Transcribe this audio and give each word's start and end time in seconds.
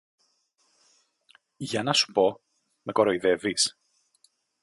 Για 1.57 1.83
να 1.83 1.93
σου 1.93 2.11
πω, 2.11 2.41
με 2.81 2.91
κοροϊδεύεις; 2.91 3.77